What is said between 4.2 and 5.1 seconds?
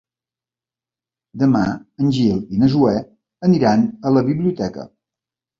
biblioteca.